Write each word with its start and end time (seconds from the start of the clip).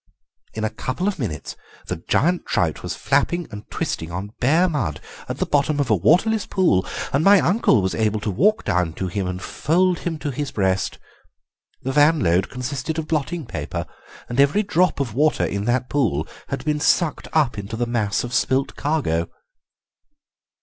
In 0.55 0.63
a 0.63 0.71
couple 0.71 1.07
of 1.07 1.19
minutes 1.19 1.55
the 1.85 1.97
giant 1.97 2.47
trout 2.47 2.81
was 2.81 2.95
flapping 2.95 3.47
and 3.51 3.69
twisting 3.69 4.11
on 4.11 4.33
bare 4.39 4.67
mud 4.67 4.99
at 5.29 5.37
the 5.37 5.45
bottom 5.45 5.79
of 5.79 5.91
a 5.91 5.95
waterless 5.95 6.47
pool, 6.47 6.83
and 7.13 7.23
my 7.23 7.39
uncle 7.39 7.83
was 7.83 7.93
able 7.93 8.19
to 8.21 8.31
walk 8.31 8.63
down 8.65 8.93
to 8.93 9.05
him 9.09 9.27
and 9.27 9.43
fold 9.43 9.99
him 9.99 10.17
to 10.17 10.31
his 10.31 10.49
breast. 10.49 10.97
The 11.83 11.91
van 11.91 12.19
load 12.19 12.49
consisted 12.49 12.97
of 12.97 13.07
blotting 13.07 13.45
paper, 13.45 13.85
and 14.27 14.39
every 14.39 14.63
drop 14.63 14.99
of 14.99 15.13
water 15.13 15.45
in 15.45 15.65
that 15.65 15.87
pool 15.87 16.27
had 16.47 16.65
been 16.65 16.79
sucked 16.79 17.27
up 17.31 17.59
into 17.59 17.75
the 17.75 17.85
mass 17.85 18.23
of 18.23 18.33
spilt 18.33 18.75
cargo." 18.75 19.29